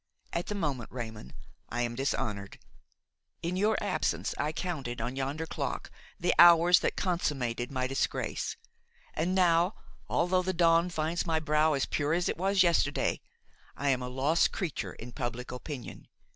At 0.33 0.47
the 0.47 0.55
moment, 0.55 0.91
Raymon, 0.91 1.31
I 1.69 1.83
am 1.83 1.93
dishonored. 1.93 2.57
In 3.43 3.55
your 3.55 3.77
absence 3.83 4.33
I 4.35 4.51
counted 4.51 4.99
on 4.99 5.15
yonder 5.15 5.45
clock 5.45 5.91
the 6.19 6.33
hours 6.39 6.79
that 6.79 6.95
consummated 6.95 7.71
my 7.71 7.85
disgrace; 7.85 8.57
and 9.13 9.35
now, 9.35 9.75
although 10.09 10.41
the 10.41 10.53
dawn 10.53 10.89
finds 10.89 11.27
my 11.27 11.39
brow 11.39 11.73
as 11.73 11.85
pure 11.85 12.13
as 12.15 12.27
it 12.27 12.37
was 12.37 12.63
yesterday, 12.63 13.21
I 13.77 13.89
am 13.89 14.01
a 14.01 14.09
lost 14.09 14.51
creature 14.51 14.93
in 14.93 15.11
public 15.11 15.51
opinion. 15.51 16.07